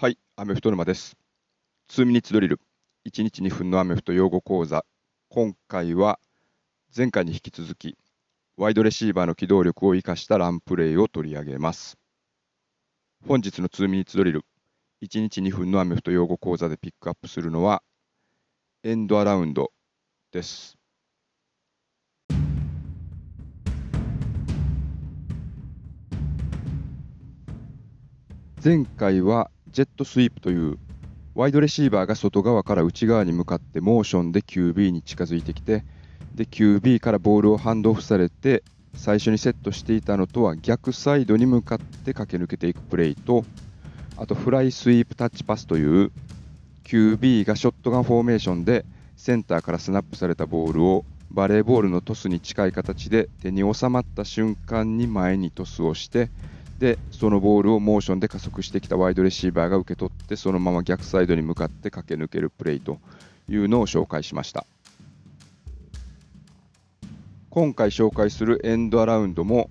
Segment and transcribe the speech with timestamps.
[0.00, 1.18] はい、アメフト沼です。
[1.90, 2.58] 2ミニッツドリル、
[3.06, 4.86] 1日2分のアメフト用語講座。
[5.28, 6.18] 今回は
[6.96, 7.98] 前回に引き続き、
[8.56, 11.98] ワイドレシーバーの機動力を生かしたランプレイを取り上げます。
[13.28, 14.46] 本日の2ミニッツドリル、
[15.02, 17.82] 1日2分のアメフト用語講座でピックアップするのは、
[18.82, 19.70] エンドアラウンド
[20.32, 20.78] です。
[28.64, 30.78] 前回はジェットスイープという
[31.34, 35.84] ワイドレシーバーが外側から内側に向かってモーションで QB に近づいてきて
[36.34, 43.44] で QB からボールをハンドオフされて最初にセットしていたのとは逆サイドに向かって駆け抜けていくプレーと
[44.16, 46.10] あとフライスイープタッチパスという
[46.84, 48.84] QB がショットガンフォーメーションで
[49.16, 56.28] センターからスナップされたボールをバレーボールのトスに近い形で手に収まった瞬間に前にトスをして
[56.80, 62.98] でそのボールをモーションで加速してきたワイドレシーバーが受け取ってそのまま逆サイドに向かって駆け抜けるプレーと
[63.50, 64.66] いうのを紹介しました。
[67.50, 69.70] 今回紹介するエンドアラウンドも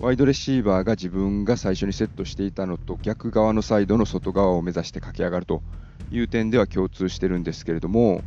[0.00, 5.62] ワイドレシーバーが自分が最初にセットしていたのと逆側のサイドの外側を目指して駆け上がると
[6.10, 8.22] いう点では共通してるんですけれども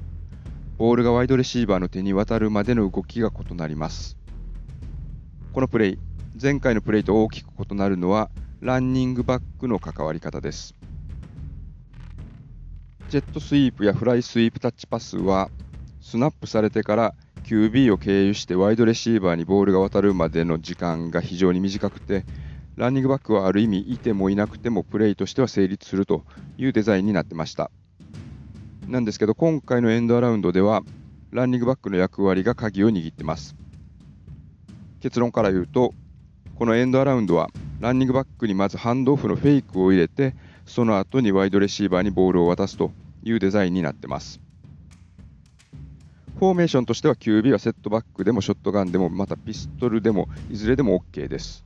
[0.77, 4.15] ボールがワイドレシーバーの手に渡るまでの動きが異なります。
[5.51, 5.99] このプレイ
[6.43, 10.75] 前回のプレイと大きく異なるのはランニングバックの関わり方です。
[13.07, 15.49] ジェットスイープやフライスイープタッチパスは
[16.01, 22.25] スナップされてから QB を経由してワイドレシーバーにボールが渡るまでの時間が非常に短くて
[22.75, 26.25] ランニングバックはある意味いてもいなくてもプレイとしては成立すると
[26.57, 27.71] いうデザインになってました。
[28.89, 30.81] なんですけど今回のエンドアラウンドでは
[31.31, 33.55] ランニングバックの役割が鍵を握ってます。
[34.99, 35.93] 結論から言うと
[36.55, 42.91] このエンドアラウンドはランニングバックにまずハンドオフのフェイクを入れてその後にワイドレシーバーにボールを渡すと
[43.23, 44.39] いうデザインになってます。
[46.37, 51.65] フォーメーションとしては QB はセットバックでもショットガンでもまたピストルでもいずれでも OK です。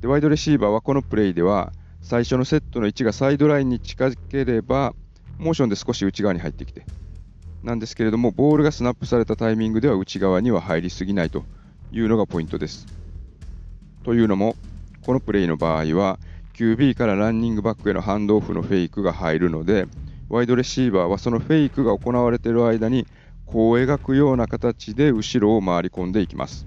[0.00, 1.72] でワイドレシーバーはこのプレイでは
[2.02, 4.94] 最初のセットの位置がサイドラインに近ければ
[5.38, 6.84] モーションで少し内側に入ってきて。
[7.62, 11.44] なんですけれどもボールがスナップされたタイミングでは内側には入りすぎないと
[11.92, 13.03] いうのがポイントです。
[14.04, 14.54] というのも
[15.02, 16.18] このプレイの場合は
[16.54, 19.86] QB からランニングバックへのハンドオフのフェイクが入るので
[20.28, 23.06] ワイドレシーバーはそのフェイクが行われている間に
[23.46, 26.66] こう描くような形で後ろを回り込んでいきます。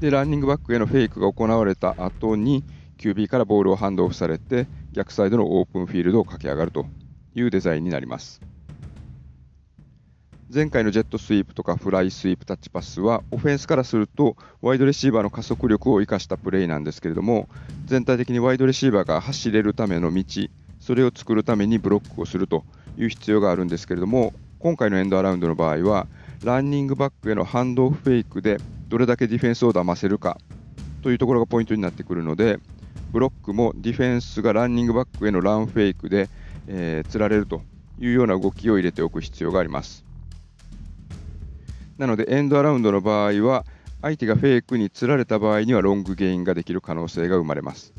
[0.00, 2.64] でランニングバックへのフェイクが行われた後に
[2.98, 6.86] QB からボールをハンドオフされて逆サイドのオープンフィールドを駆け上がると
[7.34, 8.40] いうデザインになります。
[10.50, 17.50] 前回のジェットスイープとかフライスイープタッチパスはオフェンスからするとワイドレシーバーの加速力を生かしたプレーなんですけれども
[17.84, 20.24] 全体的にワイドレシーバーが走れるための道
[20.80, 22.64] それを作るためにブロックをすると
[22.96, 26.06] いう必要があるんですけれども今回のエンドアラウンドの場合は
[26.42, 28.56] ランニングバックへのハンドオフフェイクで
[28.88, 30.38] どれだけディフェンスを騙せるか
[31.02, 32.58] というところがポイントになってくるので
[33.12, 36.30] ブロックもディフェンスがランニングバックへのランフェイクで、
[36.68, 37.60] えー、釣られると
[37.98, 40.07] いうような動きを入れておく必要があります。
[41.98, 43.66] なのでエンドアラウンドの場合は
[44.00, 47.92] 相手がフェイクに釣られた場合にはロングゲインができる可能性が生まれます。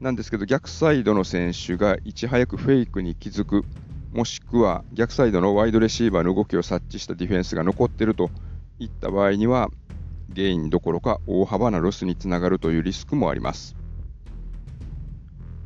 [0.00, 3.64] なんですけど逆サイドの選手がいち早くフェイクに気づく
[4.12, 8.30] もしくは逆サイドのワイドレシーバーの動きを察知したディフェンスが残っていると
[8.78, 9.68] いった場合には
[10.30, 13.76] ゲインどころか大幅なロスにつながるというリスクもあります。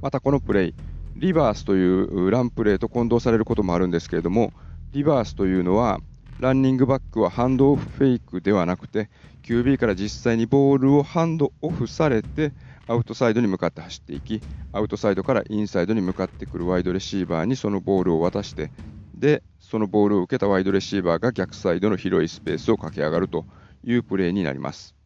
[0.01, 0.75] またこのプレイ、
[1.15, 4.53] リバースというランプレーと混同されることもあるんですけれども、
[4.93, 6.01] リバースというのは
[6.43, 9.11] ランニングバックはハンドオフフェイクではなくて
[9.45, 12.53] QB から実際にボールをハンドオフされて
[12.89, 14.41] アウトサイドに向かって走っていき
[14.73, 18.73] アウトサイドからインサイドに向かってくるワイドレシーバーにそのボールを渡して
[19.15, 23.47] でそのボールを受けたワイドレシーバーが逆サイドの広いスペースを駆け上がると
[23.85, 24.97] いうプレーになります。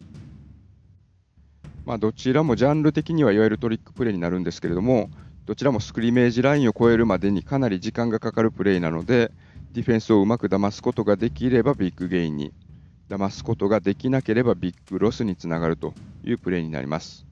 [1.85, 5.11] まあ、どちらもジャンル的にはいわゆるトリックプレーになるんですけれども
[5.45, 9.31] どちらもスクリメージラインを越えるまでにかなり時間がかかるプレーなので
[9.73, 12.53] ディフェンスをうまく騙すことができればビッグゲインに、
[13.09, 15.93] 騙すことができなければビッグロスにつながると
[16.23, 17.25] いうプレーになります。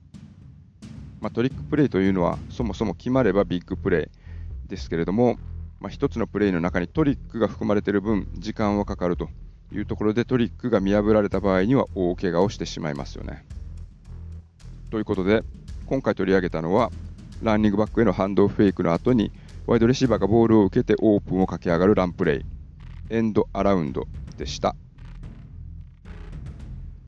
[1.19, 5.37] まあ、トリックプレーというのはそもそも決まればビッグプレーですけれども、
[5.79, 9.29] まあ、1つのプレーの中にトリックが含まれている分、時間はかかると
[9.73, 13.45] いうところでトリックが見破られた場合には大怪我をしてしまいますよね。
[14.91, 15.43] ということで、
[15.87, 16.91] 今回取り上げたのは、
[17.41, 19.31] ランニングバックへのハンドフェイクの後に
[19.67, 22.45] ワイドレシーバーがボールを受けてオープンを駆け上がるランプレイ、
[23.09, 24.05] エンドアラウンド
[24.37, 24.75] でした。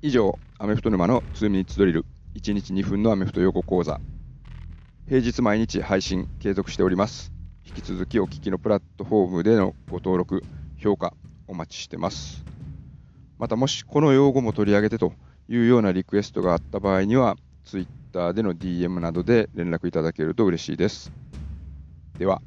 [0.01, 4.01] 以上、アメフト沼の2ミニッツドリル、1日2分のアメフト用語講座
[5.07, 7.31] 平日毎日配信継続しております。
[7.63, 10.44] 引き続きお聞きのプラットフォームでのご登録、
[10.80, 11.13] 評価
[11.48, 12.44] お待ちしてます。
[13.38, 15.13] またもしこの用語も取り上げてと
[15.48, 21.12] いうようなリクエストがあった場合には、Twitter での DM などで連絡いただけると嬉しいです。
[22.18, 22.42] では。